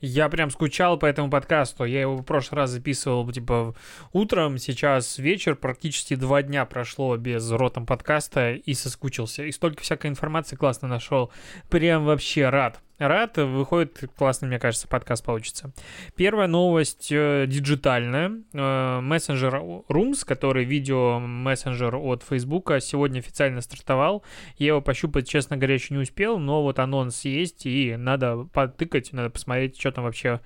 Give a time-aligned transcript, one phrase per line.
[0.00, 1.84] Я прям скучал по этому подкасту.
[1.84, 3.74] Я его в прошлый раз записывал, типа,
[4.12, 9.44] утром, сейчас вечер, практически два дня прошло без ротом подкаста и соскучился.
[9.44, 11.32] И столько всякой информации классно нашел.
[11.68, 13.36] Прям вообще рад рад.
[13.36, 15.72] Выходит классный, мне кажется, подкаст получится.
[16.16, 18.42] Первая новость э, диджитальная.
[18.52, 19.54] Э, мессенджер
[19.88, 24.24] Rooms, который видео-мессенджер от Facebook, сегодня официально стартовал.
[24.56, 29.12] Я его пощупать, честно говоря, еще не успел, но вот анонс есть, и надо потыкать,
[29.12, 30.40] надо посмотреть, что там вообще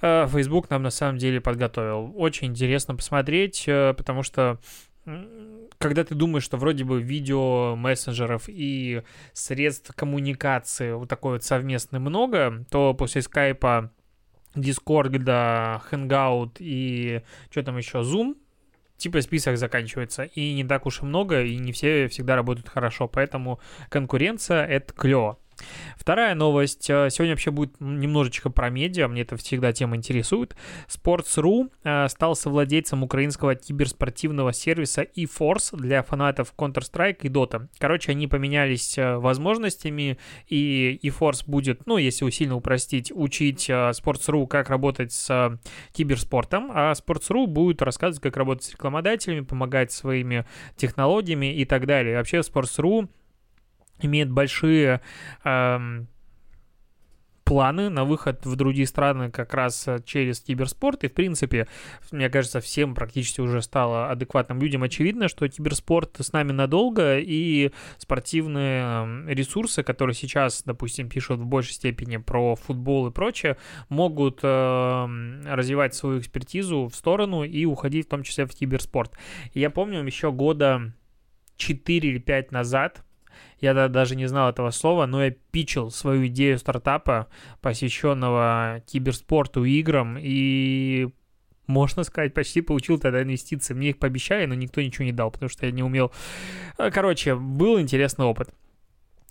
[0.00, 2.12] э, Facebook нам на самом деле подготовил.
[2.16, 4.58] Очень интересно посмотреть, э, потому что
[5.78, 11.98] когда ты думаешь, что вроде бы видео, мессенджеров и средств коммуникации вот такой вот совместный
[11.98, 13.92] много, то после скайпа
[14.54, 18.36] Discord, да, Hangout и что там еще, Zoom,
[18.96, 20.24] типа список заканчивается.
[20.24, 23.08] И не так уж и много, и не все всегда работают хорошо.
[23.08, 25.38] Поэтому конкуренция— это клево.
[25.96, 26.90] Вторая новость.
[26.90, 29.08] Э, сегодня вообще будет немножечко про медиа.
[29.08, 30.54] Мне это всегда тема интересует.
[30.86, 37.68] Sports.ru э, стал совладельцем украинского киберспортивного сервиса eForce для фанатов Counter-Strike и Dota.
[37.78, 44.68] Короче, они поменялись э, возможностями, и eForce будет, ну, если усильно упростить, учить Sports.ru, как
[44.68, 45.58] работать с
[45.92, 50.44] киберспортом, а Sports.ru будет рассказывать, как работать с рекламодателями, помогать своими
[50.76, 52.16] технологиями и так далее.
[52.16, 53.08] Вообще Sports.ru
[54.04, 55.00] имеет большие
[55.44, 56.08] эм,
[57.44, 61.04] планы на выход в другие страны как раз э, через киберспорт.
[61.04, 61.68] И, в принципе,
[62.10, 67.70] мне кажется, всем практически уже стало адекватным людям очевидно, что киберспорт с нами надолго, и
[67.98, 73.56] спортивные эм, ресурсы, которые сейчас, допустим, пишут в большей степени про футбол и прочее,
[73.88, 75.06] могут э,
[75.46, 79.16] развивать свою экспертизу в сторону и уходить в том числе в киберспорт.
[79.52, 80.92] И я помню еще года
[81.56, 83.04] 4 или 5 назад
[83.60, 87.28] я даже не знал этого слова, но я пичил свою идею стартапа,
[87.60, 91.08] посвященного киберспорту играм, и
[91.66, 93.74] можно сказать, почти получил тогда инвестиции.
[93.74, 96.12] Мне их пообещали, но никто ничего не дал, потому что я не умел.
[96.76, 98.50] Короче, был интересный опыт.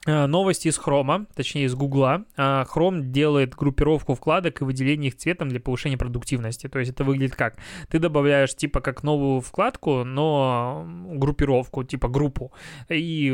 [0.06, 2.26] Э, новости из Хрома, точнее из Гугла.
[2.38, 6.68] Chrome делает группировку вкладок и выделение их цветом для повышения продуктивности.
[6.68, 7.58] То есть это выглядит как?
[7.90, 12.52] Ты добавляешь типа как новую вкладку, но группировку, типа группу,
[12.90, 13.32] и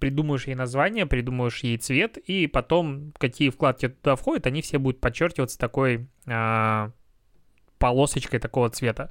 [0.00, 5.00] придумаешь ей название, придумаешь ей цвет, и потом какие вкладки туда входят, они все будут
[5.00, 6.90] подчеркиваться такой а,
[7.78, 9.10] полосочкой такого цвета.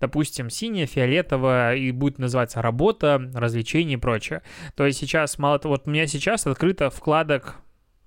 [0.00, 4.42] Допустим, синяя, фиолетовая, и будет называться работа, развлечения и прочее.
[4.74, 7.56] То есть сейчас, мало того, вот у меня сейчас открыто вкладок,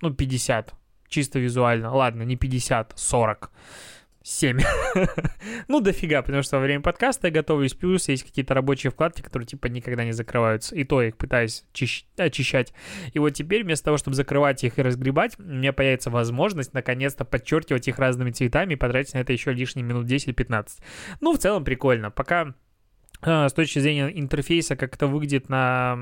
[0.02, 0.74] ну, 50,
[1.08, 1.94] чисто визуально.
[1.94, 3.52] Ладно, не 50, 40.
[4.24, 4.60] 7.
[5.68, 9.48] ну, дофига, потому что во время подкаста я готовлюсь, плюс есть какие-то рабочие вкладки, которые
[9.48, 10.76] типа никогда не закрываются.
[10.76, 12.74] И то я их пытаюсь чищ- очищать.
[13.14, 17.26] И вот теперь вместо того, чтобы закрывать их и разгребать, у меня появится возможность наконец-то
[17.26, 20.68] подчеркивать их разными цветами и потратить на это еще лишние минут 10-15.
[21.20, 22.12] Ну, в целом прикольно.
[22.12, 22.54] Пока
[23.22, 25.98] с точки зрения интерфейса, как это выглядит на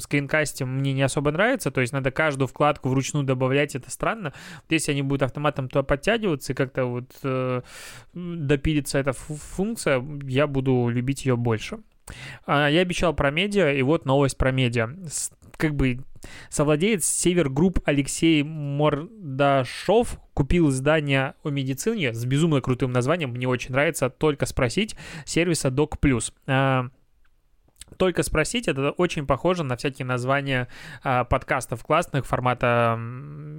[0.00, 1.70] скринкасте, мне не особо нравится.
[1.70, 4.32] То есть надо каждую вкладку вручную добавлять, это странно.
[4.56, 7.62] Вот если они будут автоматом туда подтягиваться и как-то вот э,
[8.14, 11.78] допилится эта функция, я буду любить ее больше.
[12.46, 14.90] А, я обещал про медиа, и вот новость про медиа.
[15.56, 16.00] Как бы
[16.50, 23.72] совладелец Север Групп Алексей Мордашов купил издание о медицине с безумно крутым названием, мне очень
[23.72, 24.94] нравится, только спросить,
[25.24, 26.32] сервиса Doc Plus.
[26.46, 26.90] А,
[27.96, 30.68] только спросить, это очень похоже на всякие названия
[31.02, 32.96] а, подкастов классных формата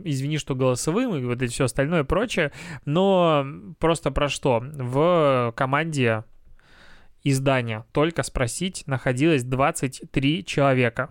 [0.06, 2.54] «Извини, что голосовым» и вот это все остальное прочее,
[2.86, 3.46] но
[3.80, 4.64] просто про что?
[4.64, 6.24] В команде
[7.26, 11.10] издания «Только спросить» находилось 23 человека.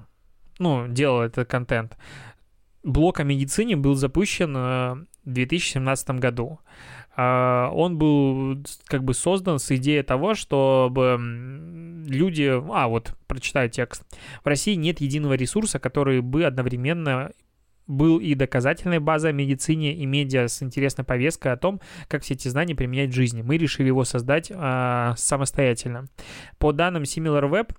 [0.59, 1.99] Ну, делал этот контент.
[2.83, 6.61] Блок о медицине был запущен э, 2017 году.
[7.17, 11.19] А, он был как бы создан с идеей того, чтобы
[12.07, 12.45] люди...
[12.73, 14.05] А, вот, прочитаю текст.
[14.43, 17.33] В России нет единого ресурса, который бы одновременно
[17.89, 22.35] был и доказательной базой о медицине, и медиа с интересной повесткой о том, как все
[22.35, 23.43] эти знания применять в жизни.
[23.43, 26.07] Мы решили его создать э, самостоятельно.
[26.59, 27.75] По данным SimilarWeb,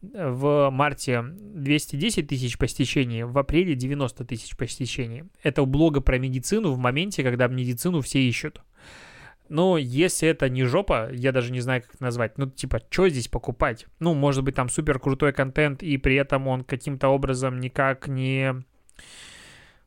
[0.00, 5.24] в марте 210 тысяч посещений, в апреле 90 тысяч посещений.
[5.42, 8.62] Это у блога про медицину в моменте, когда медицину все ищут.
[9.48, 12.36] Но если это не жопа, я даже не знаю, как это назвать.
[12.36, 13.86] Ну, типа, что здесь покупать?
[13.98, 18.62] Ну, может быть, там супер крутой контент, и при этом он каким-то образом никак не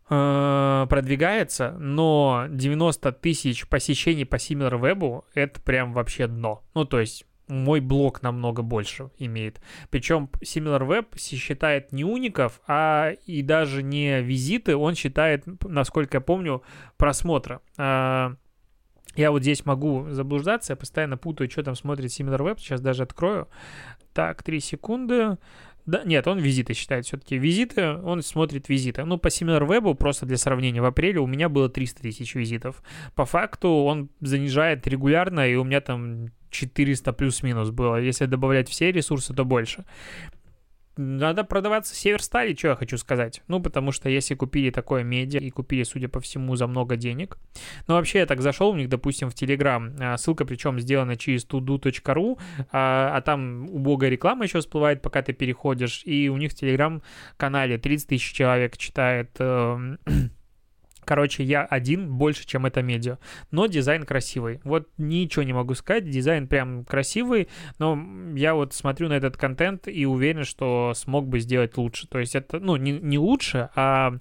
[0.10, 6.64] э, продвигается, но 90 тысяч посещений по SimilarWeb это прям вообще дно.
[6.74, 9.62] Ну, то есть мой блог намного больше имеет.
[9.90, 16.64] Причем SimilarWeb считает не уников, а и даже не визиты, он считает, насколько я помню,
[16.98, 17.62] просмотра.
[17.78, 18.36] А,
[19.16, 23.50] я вот здесь могу заблуждаться, я постоянно путаю, что там смотрит SimilarWeb, сейчас даже открою.
[24.14, 25.38] Так, 3 секунды.
[25.86, 27.38] Да, нет, он визиты считает все-таки.
[27.38, 29.04] Визиты, он смотрит визиты.
[29.04, 32.82] Ну, по SimilarWeb, просто для сравнения, в апреле у меня было 300 тысяч визитов.
[33.16, 38.00] По факту он занижает регулярно, и у меня там 400 плюс-минус было.
[38.00, 39.86] Если добавлять все ресурсы, то больше.
[40.98, 43.42] Надо продаваться Северстали, что я хочу сказать.
[43.48, 47.38] Ну, потому что если купили такое медиа и купили, судя по всему, за много денег.
[47.88, 49.94] Ну, вообще, я так зашел у них, допустим, в Телеграм.
[50.18, 52.38] Ссылка причем сделана через tudu.ru,
[52.72, 56.02] а, а там убогая реклама еще всплывает, пока ты переходишь.
[56.06, 59.98] И у них в Телеграм-канале 30 тысяч человек читает эм,
[61.06, 63.18] Короче, я один больше, чем это медиа.
[63.52, 64.60] Но дизайн красивый.
[64.64, 66.10] Вот ничего не могу сказать.
[66.10, 67.50] Дизайн прям красивый.
[67.80, 68.00] Но
[68.36, 72.08] я вот смотрю на этот контент и уверен, что смог бы сделать лучше.
[72.08, 74.14] То есть это, ну, не, не лучше, а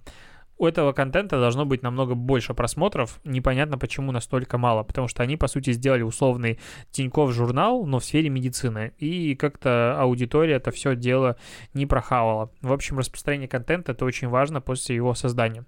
[0.60, 3.18] у этого контента должно быть намного больше просмотров.
[3.24, 4.82] Непонятно, почему настолько мало.
[4.82, 6.60] Потому что они, по сути, сделали условный
[6.90, 8.92] Тиньков журнал, но в сфере медицины.
[8.98, 11.36] И как-то аудитория это все дело
[11.72, 12.52] не прохавала.
[12.60, 15.64] В общем, распространение контента это очень важно после его создания.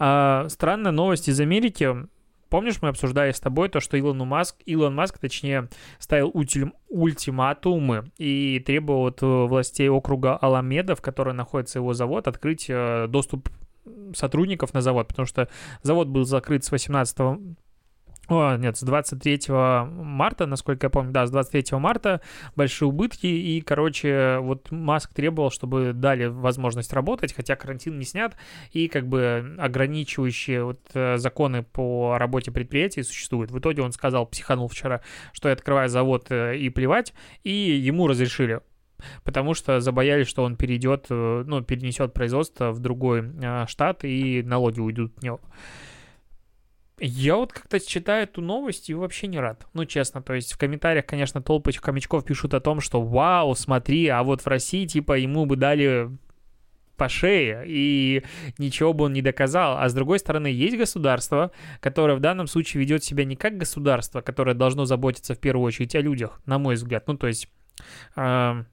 [0.00, 1.94] А, странная новость из Америки.
[2.48, 5.68] Помнишь, мы обсуждали с тобой то, что Илон Маск, Илон Маск, точнее,
[6.00, 12.66] ставил ультим, ультиматумы и требовал от властей округа Аламеда, в котором находится его завод, открыть
[12.68, 13.48] э, доступ
[14.14, 15.48] сотрудников на завод, потому что
[15.82, 17.18] завод был закрыт с 18
[18.28, 22.20] о, нет, с 23 марта, насколько я помню, да, с 23 марта
[22.56, 28.36] большие убытки, и, короче, вот Маск требовал, чтобы дали возможность работать, хотя карантин не снят,
[28.72, 33.52] и как бы ограничивающие вот э, законы по работе предприятий существуют.
[33.52, 38.08] В итоге он сказал, психанул вчера, что я открываю завод э, и плевать, и ему
[38.08, 38.60] разрешили
[39.24, 43.24] потому что забоялись, что он перейдет, э, ну, перенесет производство в другой
[43.66, 45.40] штат, и налоги уйдут от него.
[46.98, 49.66] Я вот как-то читаю эту новость и вообще не рад.
[49.74, 54.08] Ну, честно, то есть в комментариях, конечно, толпы хомячков пишут о том, что вау, смотри,
[54.08, 56.10] а вот в России, типа, ему бы дали
[56.96, 58.24] по шее, и
[58.56, 59.76] ничего бы он не доказал.
[59.76, 61.50] А с другой стороны, есть государство,
[61.80, 65.94] которое в данном случае ведет себя не как государство, которое должно заботиться в первую очередь
[65.94, 67.06] о людях, на мой взгляд.
[67.06, 67.50] Ну, то есть...
[68.16, 68.64] Э,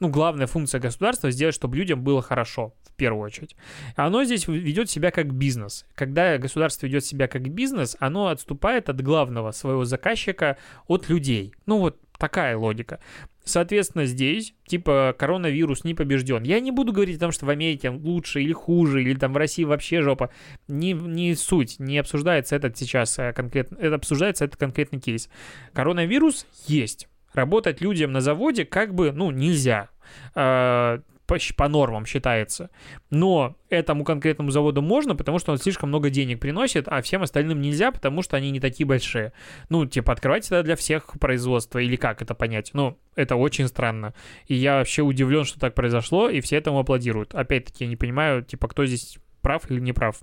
[0.00, 3.54] ну, главная функция государства сделать, чтобы людям было хорошо, в первую очередь.
[3.96, 5.86] Оно здесь ведет себя как бизнес.
[5.94, 10.56] Когда государство ведет себя как бизнес, оно отступает от главного своего заказчика,
[10.86, 11.54] от людей.
[11.66, 13.00] Ну, вот такая логика.
[13.44, 16.44] Соответственно, здесь, типа, коронавирус не побежден.
[16.44, 19.36] Я не буду говорить о том, что в Америке лучше или хуже, или там в
[19.36, 20.30] России вообще жопа.
[20.68, 25.28] Не, не суть, не обсуждается этот сейчас э, конкретно, это обсуждается этот конкретный кейс.
[25.72, 29.88] Коронавирус есть работать людям на заводе как бы, ну, нельзя.
[30.34, 31.00] Э,
[31.30, 32.70] по, по нормам считается.
[33.10, 37.60] Но этому конкретному заводу можно, потому что он слишком много денег приносит, а всем остальным
[37.60, 39.32] нельзя, потому что они не такие большие.
[39.68, 42.70] Ну, типа, открывать это для всех производства, или как это понять?
[42.72, 44.12] Ну, это очень странно.
[44.48, 47.32] И я вообще удивлен, что так произошло, и все этому аплодируют.
[47.32, 50.16] Опять-таки, я не понимаю, типа, кто здесь прав или не прав.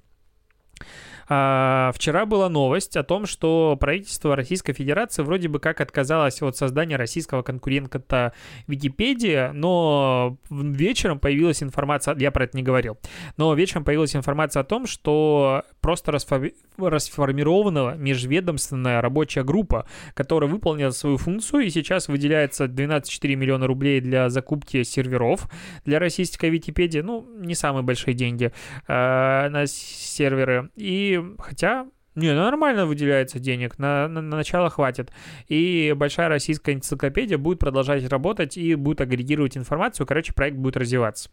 [1.29, 6.56] А, вчера была новость о том, что правительство Российской Федерации вроде бы как отказалось от
[6.56, 8.33] создания российского конкурента
[8.68, 12.97] Википедия, но вечером появилась информация, я про это не говорил,
[13.35, 16.52] но вечером появилась информация о том, что просто расфор...
[16.78, 24.30] расформирована межведомственная рабочая группа, которая выполнила свою функцию, и сейчас выделяется 12,4 миллиона рублей для
[24.30, 25.49] закупки серверов
[25.83, 28.54] для российской Википедии, ну, не самые большие деньги
[28.87, 35.12] э, на серверы, и хотя не, ну нормально выделяется денег, на, на, на начало хватит.
[35.47, 40.07] И большая российская энциклопедия будет продолжать работать и будет агрегировать информацию.
[40.07, 41.30] Короче, проект будет развиваться.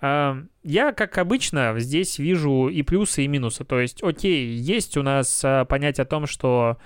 [0.00, 3.64] А, я, как обычно, здесь вижу и плюсы, и минусы.
[3.64, 6.78] То есть, окей, есть у нас а, понятие о том, что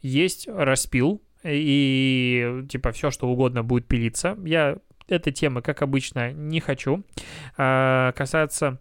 [0.00, 4.38] есть распил, и типа все, что угодно будет пилиться.
[4.42, 7.04] Я этой темы, как обычно, не хочу
[7.58, 8.80] а, касаться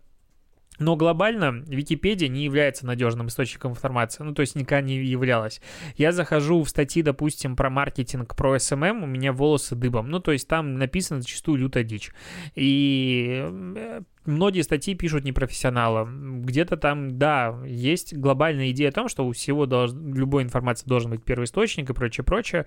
[0.80, 5.62] но глобально Википедия не является надежным источником информации, ну то есть никогда не являлась.
[5.98, 10.10] Я захожу в статьи, допустим, про маркетинг, про SMM, эм эм, у меня волосы дыбом,
[10.10, 12.12] ну то есть там написано зачастую лютая дичь.
[12.56, 16.42] И э, многие статьи пишут непрофессионалам.
[16.44, 19.92] Где-то там, да, есть глобальная идея о том, что у всего долж...
[19.94, 22.65] любой информации должен быть первый источник и прочее, прочее.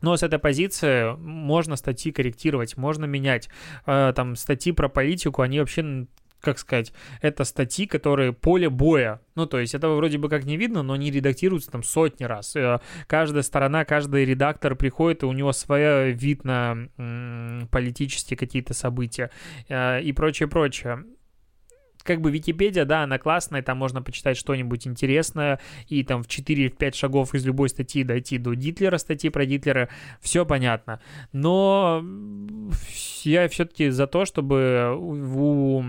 [0.00, 3.48] Но с этой позиции можно статьи корректировать, можно менять.
[3.86, 6.06] Э, там статьи про политику, они вообще
[6.40, 9.20] как сказать, это статьи, которые поле боя.
[9.34, 12.54] Ну, то есть этого вроде бы как не видно, но они редактируются там сотни раз.
[12.54, 12.78] Э,
[13.08, 16.88] каждая сторона, каждый редактор приходит, и у него свой вид на
[17.70, 19.30] политические какие-то события
[19.68, 21.04] э, и прочее, прочее
[22.06, 26.94] как бы Википедия, да, она классная, там можно почитать что-нибудь интересное, и там в 4-5
[26.94, 29.88] шагов из любой статьи дойти до Гитлера, статьи про Гитлера,
[30.20, 31.00] все понятно.
[31.32, 32.04] Но
[33.22, 35.82] я все-таки за то, чтобы у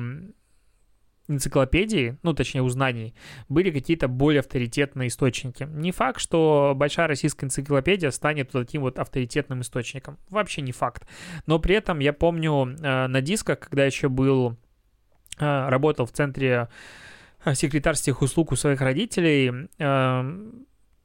[1.27, 3.13] энциклопедии, ну, точнее, у знаний,
[3.49, 5.67] были какие-то более авторитетные источники.
[5.69, 10.17] Не факт, что большая российская энциклопедия станет таким вот авторитетным источником.
[10.29, 11.07] Вообще не факт.
[11.45, 14.57] Но при этом я помню э, на дисках, когда еще был,
[15.45, 16.69] работал в центре
[17.45, 20.51] э, секретарских услуг у своих родителей, э,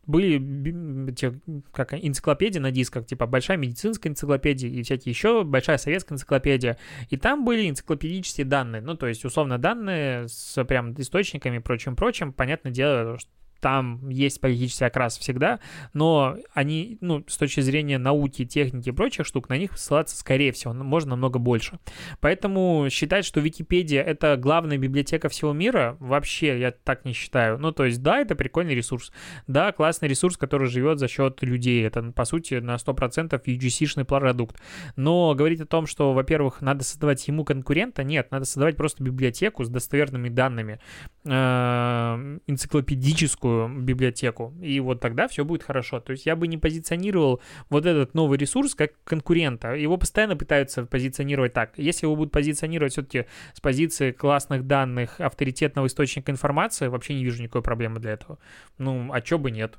[0.04, 1.40] были эти,
[1.72, 6.76] как энциклопедии на дисках, типа большая медицинская энциклопедия и всякие еще, большая советская энциклопедия,
[7.08, 12.32] и там были энциклопедические данные, ну, то есть, условно, данные с прям источниками и прочим-прочим,
[12.32, 13.18] понятное дело,
[13.62, 15.60] там есть политический окрас всегда,
[15.94, 20.50] но они, ну, с точки зрения науки, техники и прочих штук, на них ссылаться, скорее
[20.50, 21.78] всего, можно намного больше.
[22.20, 27.56] Поэтому считать, что Википедия— это главная библиотека всего мира, вообще я так не считаю.
[27.56, 29.12] Ну, то есть, да, это прикольный ресурс.
[29.46, 31.86] Да, классный ресурс, который живет за счет людей.
[31.86, 34.60] Это, по сути, на 100% UGC-шный продукт.
[34.96, 39.62] Но говорить о том, что, во-первых, надо создавать ему конкурента, нет, надо создавать просто библиотеку
[39.62, 40.80] с достоверными данными,
[41.24, 46.00] э, энциклопедическую, новую библиотеку, и вот тогда все будет хорошо.
[46.00, 49.74] То есть я бы не позиционировал вот этот новый ресурс как конкурента.
[49.74, 51.72] Его постоянно пытаются позиционировать так.
[51.76, 57.42] Если его будут позиционировать все-таки с позиции классных данных, авторитетного источника информации, вообще не вижу
[57.42, 58.38] никакой проблемы для этого.
[58.78, 59.78] Ну, а чё бы нет?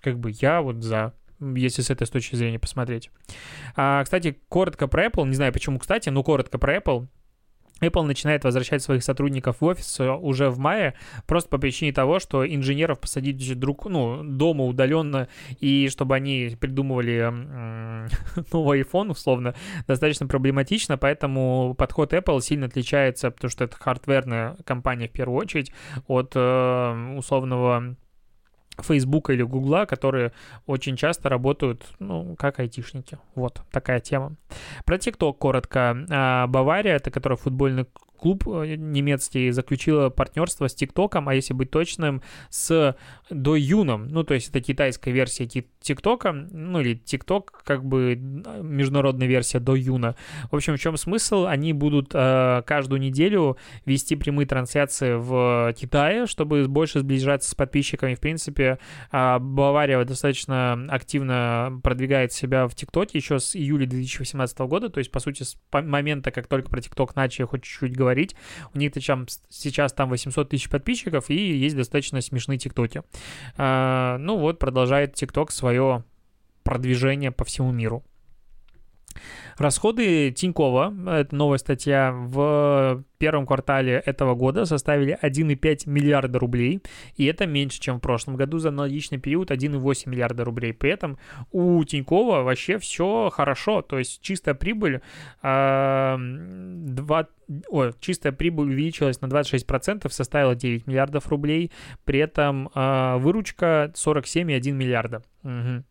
[0.00, 3.10] Как бы я вот за если с этой точки зрения посмотреть.
[3.74, 7.08] А, кстати, коротко про Apple, не знаю почему, кстати, но коротко про Apple.
[7.80, 10.94] Apple начинает возвращать своих сотрудников в офис э, уже в мае,
[11.26, 15.28] просто по причине того, что инженеров посадить друг, ну, дома удаленно,
[15.60, 17.32] и чтобы они придумывали
[18.52, 19.54] новый iPhone, условно,
[19.86, 25.72] достаточно проблематично, поэтому подход Apple сильно отличается, потому что это хардверная компания в первую очередь,
[26.06, 27.96] от э, условного
[28.78, 30.32] Фейсбука или Гугла, которые
[30.66, 33.18] очень часто работают, ну, как айтишники.
[33.34, 34.34] Вот такая тема.
[34.84, 35.96] Про ТикТок коротко.
[36.10, 37.86] А, Бавария, это который футбольный
[38.24, 42.96] клуб э, немецкий заключила партнерство с ТикТоком, а если быть точным, с
[43.28, 44.08] Доюном.
[44.08, 50.16] Ну, то есть это китайская версия ТикТока, ну или ТикТок, как бы международная версия Доюна.
[50.50, 51.44] В общем, в чем смысл?
[51.44, 58.14] Они будут э, каждую неделю вести прямые трансляции в Китае, чтобы больше сближаться с подписчиками.
[58.14, 58.78] В принципе,
[59.12, 65.10] э, Бавария достаточно активно продвигает себя в ТикТоке еще с июля 2018 года, то есть,
[65.10, 68.36] по сути, с момента, как только про ТикТок начали хоть чуть-чуть говорить, говорить.
[68.72, 73.02] У них там, сейчас там 800 тысяч подписчиков и есть достаточно смешные тиктоки.
[73.56, 76.04] А, ну вот, продолжает тикток свое
[76.62, 78.04] продвижение по всему миру.
[79.56, 86.82] Расходы Тинькова, это новая статья, в первом квартале этого года составили 1,5 миллиарда рублей,
[87.16, 90.74] и это меньше, чем в прошлом году за аналогичный период 1,8 миллиарда рублей.
[90.74, 91.18] При этом
[91.50, 95.00] у Тинькова вообще все хорошо, то есть чистая прибыль,
[95.42, 97.28] э, 2,
[97.68, 101.70] ой, чистая прибыль увеличилась на 26%, составила 9 миллиардов рублей,
[102.04, 105.22] при этом э, выручка 47,1 миллиарда.
[105.44, 105.84] Угу.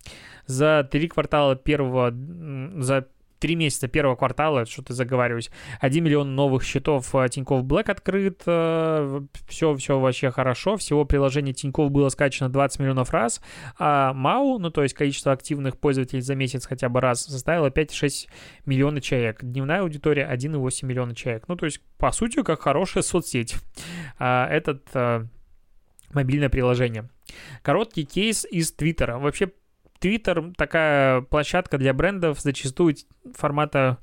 [0.46, 3.08] За три квартала первого, за
[3.44, 9.26] три месяца первого квартала, что-то заговариваюсь, 1 миллион новых счетов э, Тинькофф Black открыт, все,
[9.74, 13.42] э, все вообще хорошо, всего приложение Тинькофф было скачано 20 миллионов раз,
[13.78, 18.30] а МАУ, ну то есть количество активных пользователей за месяц хотя бы раз, составило 5,6
[18.66, 23.56] миллиона человек, дневная аудитория 1,8 миллиона человек, ну то есть по сути как хорошая соцсеть.
[24.20, 25.26] А, этот э,
[26.14, 27.10] мобильное приложение.
[27.62, 29.18] Короткий кейс из Твиттера.
[29.18, 29.52] Вообще
[30.04, 32.98] Твиттер такая площадка для брендов зачастую
[33.36, 34.00] формата,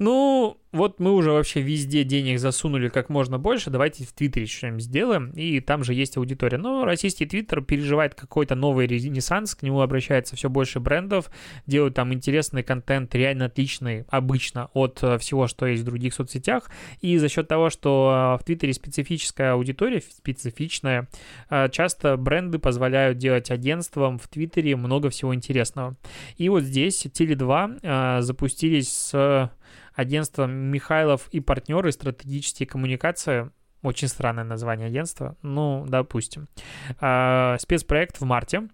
[0.00, 4.84] ну, вот мы уже вообще везде денег засунули как можно больше, давайте в Твиттере что-нибудь
[4.84, 6.56] сделаем, и там же есть аудитория.
[6.56, 11.30] Но российский Твиттер переживает какой-то новый ренессанс, к нему обращается все больше брендов,
[11.66, 16.70] делают там интересный контент, реально отличный, обычно, от э, всего, что есть в других соцсетях,
[17.02, 21.08] и за счет того, что э, в Твиттере специфическая аудитория, специфичная,
[21.50, 25.96] э, часто бренды позволяют делать агентствам в Твиттере много всего интересного.
[26.38, 29.50] И вот здесь Теле2 запустились с
[29.94, 33.50] агентство Михайлов и партнеры стратегические коммуникации.
[33.82, 35.36] Очень странное название агентства.
[35.42, 36.48] Ну, допустим.
[37.00, 38.68] А, спецпроект в марте.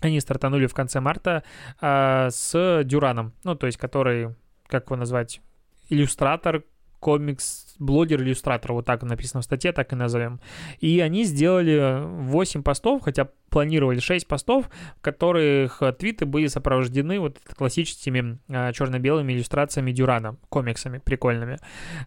[0.00, 1.42] Они стартанули в конце марта
[1.80, 3.32] а, с Дюраном.
[3.44, 4.34] Ну, то есть, который,
[4.66, 5.40] как его назвать,
[5.88, 6.64] иллюстратор,
[7.00, 10.40] комикс-блогер, иллюстратор, вот так написано в статье, так и назовем.
[10.78, 17.38] И они сделали 8 постов, хотя планировали 6 постов, в которых твиты были сопровождены вот
[17.56, 21.58] классическими а, черно-белыми иллюстрациями Дюрана, комиксами прикольными.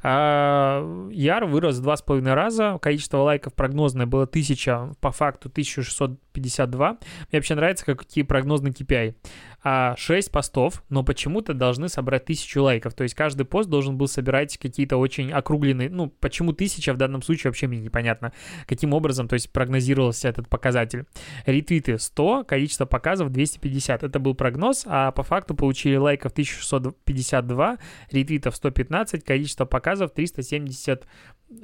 [0.02, 6.90] А, Яр вырос в 2,5 раза, количество лайков прогнозное было 1000, по факту 1652.
[6.90, 6.98] Мне
[7.32, 9.16] вообще нравится, какие прогнозные KPI
[9.64, 12.94] а 6 постов, но почему-то должны собрать тысячу лайков.
[12.94, 17.22] То есть каждый пост должен был собирать какие-то очень округленные, ну, почему тысяча в данном
[17.22, 18.34] случае вообще мне непонятно,
[18.68, 21.06] каким образом, то есть прогнозировался этот показатель.
[21.46, 24.04] Ретвиты 100, количество показов 250.
[24.04, 27.78] Это был прогноз, а по факту получили лайков 1652,
[28.12, 31.08] ретвитов 115, количество показов 372.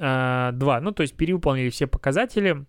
[0.00, 2.64] А, ну, то есть перевыполнили все показатели,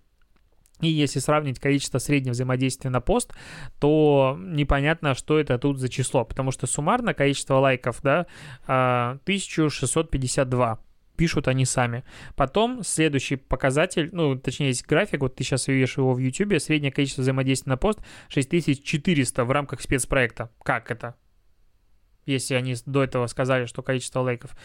[0.81, 3.33] и если сравнить количество среднего взаимодействия на пост,
[3.79, 8.25] то непонятно, что это тут за число, потому что суммарно количество лайков, да,
[8.65, 10.79] 1652 а,
[11.21, 12.03] пишут они сами.
[12.35, 16.91] Потом следующий показатель, ну, точнее, есть график, вот ты сейчас видишь его в YouTube, среднее
[16.91, 17.99] количество взаимодействия на пост
[18.29, 20.49] 6400 в рамках спецпроекта.
[20.63, 21.13] Как это?
[22.25, 24.55] Если они до этого сказали, что количество лайков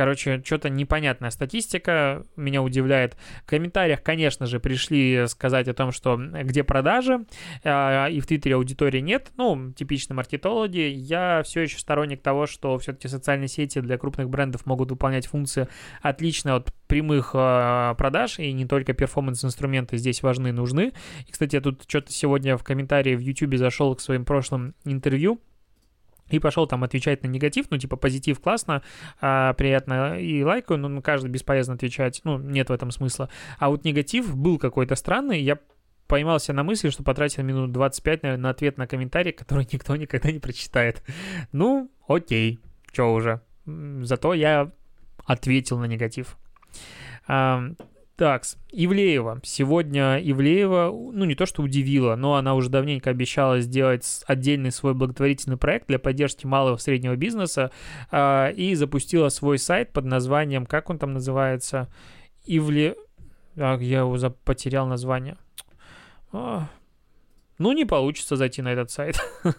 [0.00, 3.18] Короче, что-то непонятная статистика, меня удивляет.
[3.44, 7.26] В комментариях, конечно же, пришли сказать о том, что где продажи,
[7.64, 9.30] а, и в Твиттере аудитории нет.
[9.36, 10.88] Ну, типичные маркетологи.
[10.88, 15.68] Я все еще сторонник того, что все-таки социальные сети для крупных брендов могут выполнять функции
[16.00, 20.94] отлично от прямых а, продаж, и не только перформанс-инструменты здесь важны нужны.
[21.28, 25.42] И, кстати, я тут что-то сегодня в комментарии в YouTube зашел к своим прошлым интервью,
[26.36, 28.82] и пошел там отвечать на негатив, ну, типа, позитив классно,
[29.20, 33.28] а, приятно и лайкаю, но на каждый бесполезно отвечать, ну, нет в этом смысла.
[33.58, 35.58] А вот негатив был какой-то странный, я
[36.06, 40.30] поймался на мысли, что потратил минут 25, наверное, на ответ на комментарий, который никто никогда
[40.30, 41.02] не прочитает.
[41.52, 42.58] Ну, окей,
[42.92, 43.40] что уже.
[43.64, 44.72] Зато я
[45.24, 46.36] ответил на негатив.
[48.20, 49.40] Так, Ивлеева.
[49.42, 54.92] Сегодня Ивлеева, ну не то что удивила, но она уже давненько обещала сделать отдельный свой
[54.92, 57.70] благотворительный проект для поддержки малого и среднего бизнеса
[58.10, 61.88] э, и запустила свой сайт под названием, как он там называется?
[62.44, 62.94] Ивле...
[63.56, 65.38] А, я его потерял название.
[66.30, 66.68] А,
[67.56, 69.18] ну, не получится зайти на этот сайт.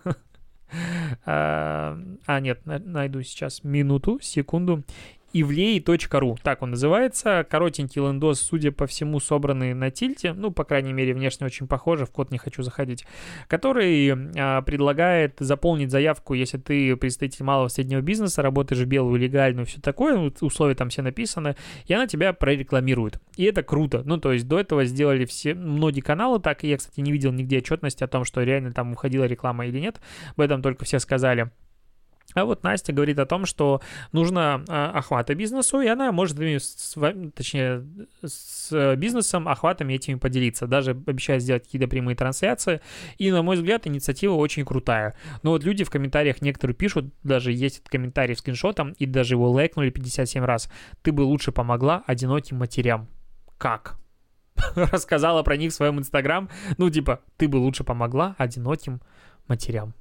[1.26, 4.86] А, а, нет, найду сейчас минуту, секунду
[5.34, 10.94] ivlei.ru, так он называется, коротенький лендос, судя по всему, собранный на тильте, ну, по крайней
[10.94, 13.06] мере, внешне очень похоже, в код не хочу заходить,
[13.48, 19.80] который а, предлагает заполнить заявку, если ты представитель малого среднего бизнеса, работаешь белую, легальную, все
[19.80, 23.20] такое, условия там все написаны, и она тебя прорекламирует.
[23.38, 24.04] И это круто.
[24.06, 27.32] Ну, то есть до этого сделали все, многие каналы так, и я, кстати, не видел
[27.32, 30.02] нигде отчетности о том, что реально там уходила реклама или нет,
[30.36, 31.52] об этом только все сказали.
[32.34, 33.82] А вот Настя говорит о том, что
[34.12, 36.96] нужно а, охвата бизнесу, и она может, с,
[37.36, 37.86] точнее,
[38.24, 40.68] с бизнесом, охватами этими поделиться.
[40.68, 42.82] Даже обещает сделать какие-то прямые трансляции.
[43.18, 45.16] И, на мой взгляд, инициатива очень крутая.
[45.44, 49.50] Но вот люди в комментариях некоторые пишут, даже есть комментарий с скриншотом, и даже его
[49.52, 50.72] лайкнули 57 раз.
[51.02, 53.08] Ты бы лучше помогла одиноким матерям.
[53.58, 54.00] Как?
[54.76, 56.50] Рассказала про них в своем инстаграм.
[56.78, 59.02] Ну, типа, ты бы лучше помогла одиноким
[59.48, 59.94] матерям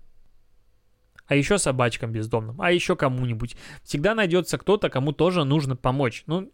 [1.30, 3.56] а еще собачкам бездомным, а еще кому-нибудь.
[3.84, 6.24] Всегда найдется кто-то, кому тоже нужно помочь.
[6.26, 6.50] Ну,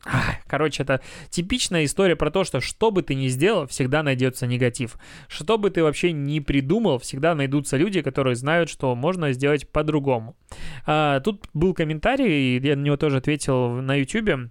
[0.46, 4.96] короче, это типичная история про то, что что бы ты ни сделал, всегда найдется негатив.
[5.28, 10.36] Что бы ты вообще ни придумал, всегда найдутся люди, которые знают, что можно сделать по-другому.
[10.84, 14.50] А, тут был комментарий, я на него тоже ответил на YouTube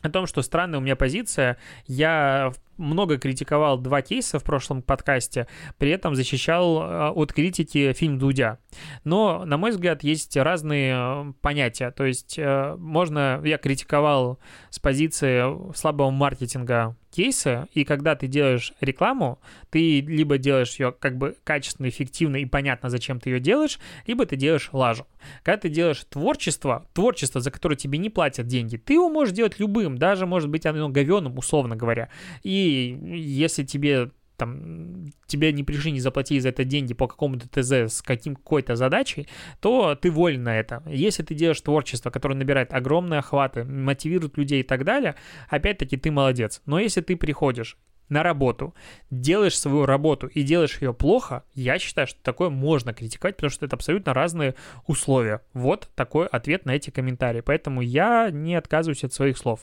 [0.00, 1.58] о том, что странная у меня позиция.
[1.86, 2.52] Я
[2.82, 5.46] много критиковал два кейса в прошлом подкасте,
[5.78, 8.58] при этом защищал э, от критики фильм Дудя.
[9.04, 11.90] Но, на мой взгляд, есть разные э, понятия.
[11.90, 13.40] То есть э, можно...
[13.44, 14.38] Я критиковал
[14.70, 19.38] с позиции слабого маркетинга кейсы, и когда ты делаешь рекламу,
[19.70, 24.26] ты либо делаешь ее как бы качественно, эффективно и понятно, зачем ты ее делаешь, либо
[24.26, 25.06] ты делаешь лажу.
[25.42, 29.60] Когда ты делаешь творчество, творчество, за которое тебе не платят деньги, ты его можешь делать
[29.60, 32.08] любым, даже, может быть, оно говеным, условно говоря.
[32.42, 37.72] И если тебе там, тебе не пришли, не заплатили за это деньги по какому-то ТЗ
[37.94, 39.28] с каким, какой-то задачей,
[39.60, 40.82] то ты волен на это.
[40.86, 45.14] Если ты делаешь творчество, которое набирает огромные охваты, мотивирует людей и так далее,
[45.48, 46.60] опять-таки ты молодец.
[46.66, 47.76] Но если ты приходишь
[48.08, 48.74] на работу,
[49.10, 53.66] делаешь свою работу и делаешь ее плохо, я считаю, что такое можно критиковать, потому что
[53.66, 54.54] это абсолютно разные
[54.86, 55.40] условия.
[55.54, 57.40] Вот такой ответ на эти комментарии.
[57.40, 59.60] Поэтому я не отказываюсь от своих слов.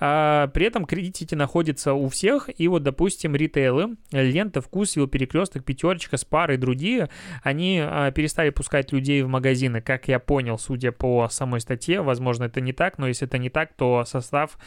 [0.00, 6.16] А, при этом критики находятся у всех, и вот, допустим, ритейлы, лента, вкус, перекресток, пятерочка,
[6.16, 7.08] спар и другие,
[7.42, 12.44] они а, перестали пускать людей в магазины, как я понял, судя по самой статье, возможно,
[12.44, 14.58] это не так, но если это не так, то состав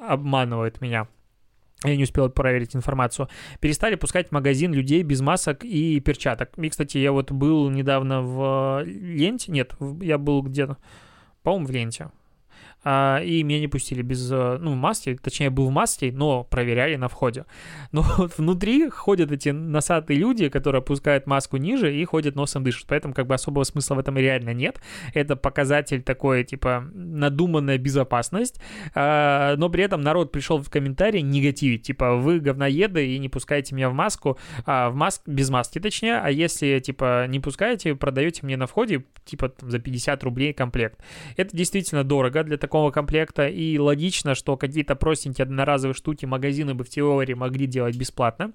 [0.00, 1.08] обманывает меня
[1.84, 3.28] я не успел проверить информацию,
[3.60, 6.50] перестали пускать в магазин людей без масок и перчаток.
[6.58, 10.78] И, кстати, я вот был недавно в ленте, нет, я был где-то,
[11.42, 12.10] по-моему, в ленте,
[13.24, 17.08] и меня не пустили без, э, ну, маски, точнее, был в маске, но проверяли на
[17.08, 17.46] входе.
[17.92, 22.86] Но вот внутри ходят эти носатые люди, которые опускают маску ниже и ходят носом дышат,
[22.88, 24.80] поэтому как бы особого смысла в этом реально нет.
[25.14, 28.60] Это показатель такой, типа, надуманная безопасность,
[28.94, 33.74] а, но при этом народ пришел в комментарии негативить, типа, вы говноеды и не пускаете
[33.74, 38.40] меня в маску, а, в маск, без маски точнее, а если, типа, не пускаете, продаете
[38.42, 41.00] мне на входе, типа, за 50 рублей комплект.
[41.36, 46.74] Это действительно дорого для такого такого комплекта, и логично, что какие-то простенькие одноразовые штуки магазины
[46.74, 48.50] бы в теории могли делать бесплатно,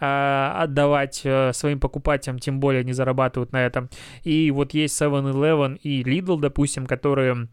[0.00, 3.90] а, отдавать э, своим покупателям, тем более они зарабатывают на этом.
[4.24, 7.48] И вот есть 7-Eleven и Lidl, допустим, которые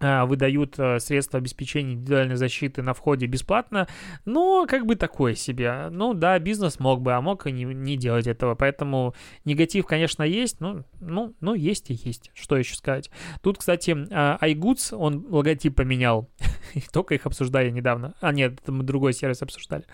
[0.00, 3.88] выдают э, средства обеспечения индивидуальной защиты на входе бесплатно,
[4.24, 5.88] но как бы такое себе.
[5.90, 10.22] Ну да, бизнес мог бы, а мог и не, не делать этого, поэтому негатив, конечно,
[10.22, 13.10] есть, но ну, ну, есть и есть, что еще сказать.
[13.42, 16.28] Тут, кстати, а, iGoods, он логотип поменял,
[16.92, 19.84] только их обсуждали недавно, а нет, мы другой сервис обсуждали.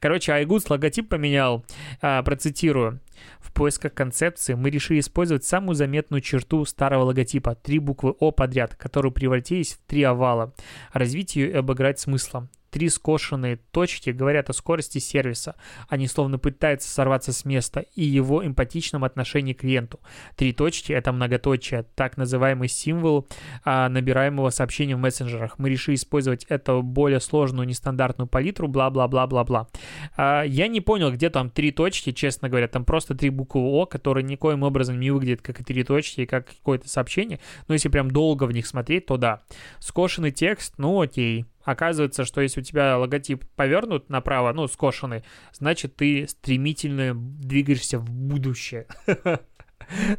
[0.00, 1.64] Короче, iGoods логотип поменял,
[2.00, 3.00] а, процитирую,
[3.40, 8.74] в поисках концепции мы решили использовать самую заметную черту старого логотипа– три буквы О подряд,
[8.74, 10.54] которые превратились в три овала.
[10.92, 12.48] Развить ее и обыграть смыслом.
[12.74, 15.54] Три скошенные точки говорят о скорости сервиса.
[15.88, 20.00] Они словно пытаются сорваться с места и его эмпатичном отношении к клиенту.
[20.34, 23.28] Три точки— это многоточие, так называемый символ
[23.64, 25.56] а, набираемого сообщения в мессенджерах.
[25.60, 29.68] Мы решили использовать эту более сложную, нестандартную палитру, бла-бла-бла-бла-бла.
[30.16, 32.66] А, я не понял, где там три точки, честно говоря.
[32.66, 36.26] Там просто три буквы О, которые никоим образом не выглядят как и три точки, и
[36.26, 37.38] как какое-то сообщение.
[37.68, 39.44] Но если прям долго в них смотреть, то да.
[39.78, 41.46] Скошенный текст, ну окей.
[41.64, 48.10] Оказывается, что если у тебя логотип повернут направо, ну, скошенный, значит, ты стремительно двигаешься в
[48.10, 48.86] будущее.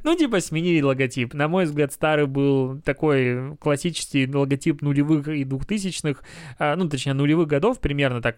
[0.03, 1.34] Ну, типа, сменили логотип.
[1.34, 6.23] На мой взгляд, старый был такой классический логотип нулевых и двухтысячных,
[6.60, 8.38] а, ну, точнее, нулевых годов, примерно так,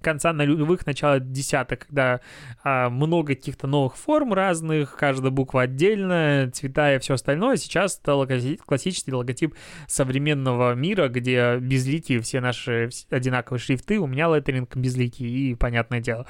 [0.00, 2.20] конца нулевых, начала десятых, когда
[2.62, 7.56] а, много каких-то новых форм разных, каждая буква отдельная, цвета и все остальное.
[7.56, 9.54] Сейчас это классический логотип
[9.86, 13.98] современного мира, где безликие все наши одинаковые шрифты.
[13.98, 16.26] У меня леттеринг безликий, и понятное дело.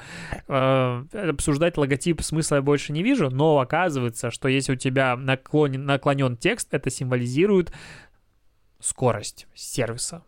[0.47, 5.85] А, обсуждать логотип смысла я больше не вижу, но оказывается, что если у тебя наклонен,
[5.85, 7.71] наклонен текст, это символизирует
[8.79, 10.23] скорость сервиса.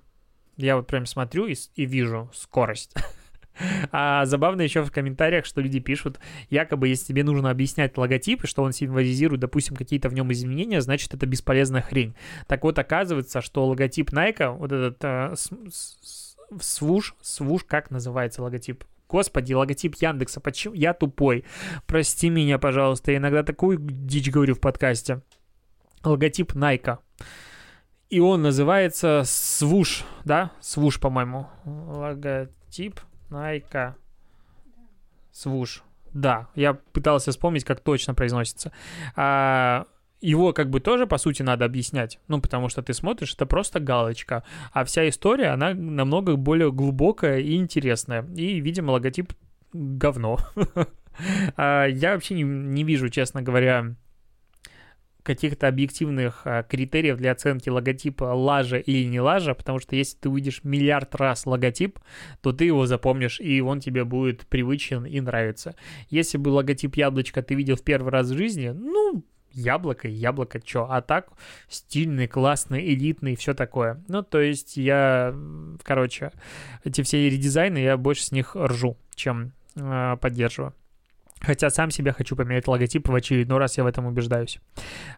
[0.55, 2.95] Я вот прям смотрю и, и вижу скорость.
[3.91, 8.63] А забавно еще в комментариях, что люди пишут, якобы, если тебе нужно объяснять логотип, что
[8.63, 12.15] он символизирует, допустим, какие-то в нем изменения, значит, это бесполезная хрень.
[12.47, 15.33] Так вот, оказывается, что логотип Nike, вот этот э,
[16.59, 18.83] свуш, свуш, как называется логотип?
[19.07, 20.73] Господи, логотип Яндекса, почему?
[20.73, 21.45] Я тупой.
[21.85, 25.21] Прости меня, пожалуйста, я иногда такую дичь говорю в подкасте.
[26.03, 26.97] Логотип Nike.
[28.09, 30.51] И он называется свуш, да?
[30.61, 31.47] Свуш, по-моему.
[31.65, 32.99] Логотип
[33.33, 33.95] Найка.
[35.31, 35.83] Свуш.
[36.13, 38.71] Да, я пытался вспомнить, как точно произносится.
[39.15, 39.87] А,
[40.21, 42.19] его как бы тоже, по сути, надо объяснять.
[42.27, 44.43] Ну, потому что ты смотришь, это просто галочка.
[44.71, 48.23] А вся история, она намного более глубокая и интересная.
[48.35, 49.33] И, видимо, логотип
[49.73, 50.37] говно.
[51.57, 53.93] А, я вообще не вижу, честно говоря,
[55.23, 60.29] каких-то объективных а, критериев для оценки логотипа лажа или не лажа, потому что если ты
[60.29, 61.99] увидишь миллиард раз логотип,
[62.41, 65.75] то ты его запомнишь, и он тебе будет привычен и нравится.
[66.09, 70.87] Если бы логотип яблочко ты видел в первый раз в жизни, ну, яблоко, яблоко, чё,
[70.89, 71.29] а так
[71.69, 74.03] стильный, классный, элитный, все такое.
[74.07, 75.33] Ну, то есть я,
[75.83, 76.31] короче,
[76.83, 80.73] эти все редизайны, я больше с них ржу, чем э, поддерживаю.
[81.43, 84.59] Хотя сам себе хочу поменять логотип в очередной раз, я в этом убеждаюсь.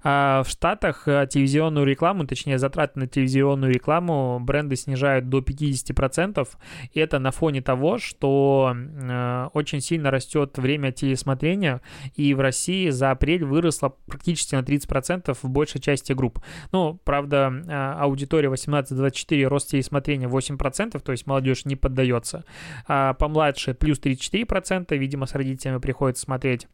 [0.04, 6.48] А в Штатах э, телевизионную рекламу, точнее затраты на телевизионную рекламу бренды снижают до 50%.
[6.94, 11.82] И это на фоне того, что э, очень сильно растет время телесмотрения.
[12.16, 16.40] И в России за апрель выросло практически на 30% в большей части групп.
[16.72, 22.46] Ну, правда, э, аудитория 18-24, рост телесмотрения 8%, то есть молодежь не поддается.
[22.88, 26.68] А помладше плюс 34%, видимо, с родителями приходит стоит смотреть.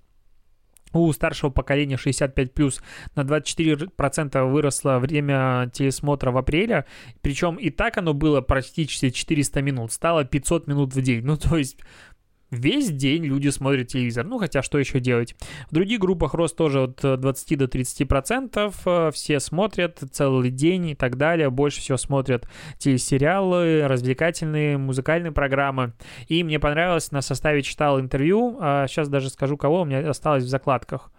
[0.94, 2.82] У старшего поколения 65 плюс
[3.16, 6.86] на 24% выросло время телесмотра в апреле.
[7.22, 9.94] Причем и так оно было практически 400 минут.
[9.94, 11.24] Стало 500 минут в день.
[11.24, 11.78] Ну, то есть
[12.52, 14.26] Весь день люди смотрят телевизор.
[14.26, 15.36] Ну, хотя что еще делать?
[15.70, 18.82] В других группах рост тоже от 20 до 30 процентов.
[18.86, 21.50] Э, все смотрят целый день и так далее.
[21.50, 25.94] Больше всего смотрят телесериалы, развлекательные, музыкальные программы.
[26.28, 28.58] И мне понравилось, на составе читал интервью.
[28.60, 31.10] Сейчас а даже скажу, кого у меня осталось в закладках.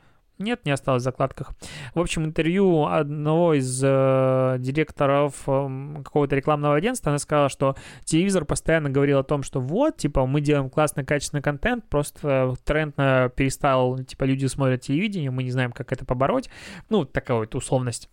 [0.42, 1.52] Нет, не осталось в закладках.
[1.94, 8.44] В общем, интервью одного из э, директоров э, какого-то рекламного агентства, она сказала, что телевизор
[8.44, 13.28] постоянно говорил о том, что вот, типа, мы делаем классный, качественный контент, просто тренд на
[13.28, 16.50] перестал, типа, люди смотрят телевидение, мы не знаем, как это побороть.
[16.88, 18.09] Ну, такая вот условность.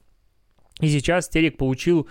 [0.79, 2.07] И сейчас телек получил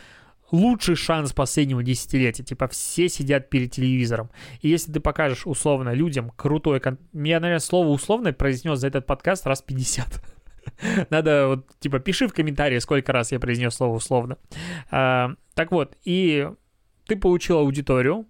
[0.51, 2.43] лучший шанс последнего десятилетия.
[2.43, 4.31] Типа все сидят перед телевизором.
[4.61, 6.81] И если ты покажешь условно людям крутой...
[6.81, 6.99] Кон...
[7.13, 10.23] Я, наверное, слово условно произнес за этот подкаст раз 50.
[11.11, 14.39] Надо вот, типа, пиши в комментарии, сколько раз я произнес слово условно.
[14.91, 16.49] А, так вот, и
[17.07, 18.27] ты получил аудиторию,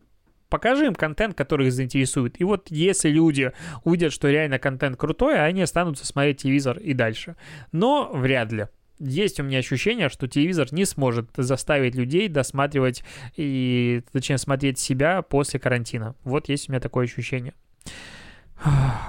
[0.49, 2.41] покажи им контент, который их заинтересует.
[2.41, 3.53] И вот если люди
[3.85, 7.37] увидят, что реально контент крутой, они останутся смотреть телевизор и дальше.
[7.73, 13.05] Но вряд ли есть у меня ощущение, что телевизор не сможет заставить людей досматривать
[13.37, 16.15] и, точнее, смотреть себя после карантина.
[16.25, 17.55] Вот есть у меня такое ощущение.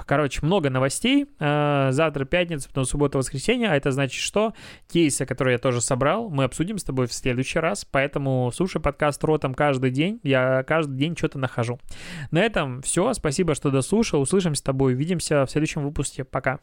[0.06, 1.26] Короче, много новостей.
[1.38, 3.70] А, завтра пятница, потом суббота, воскресенье.
[3.70, 4.54] А это значит, что
[4.88, 7.84] кейсы, которые я тоже собрал, мы обсудим с тобой в следующий раз.
[7.84, 10.20] Поэтому слушай подкаст ротом каждый день.
[10.22, 11.80] Я каждый день что-то нахожу.
[12.30, 13.12] На этом все.
[13.12, 14.20] Спасибо, что дослушал.
[14.20, 14.94] Услышимся с тобой.
[14.94, 16.24] Увидимся в следующем выпуске.
[16.24, 16.60] Пока.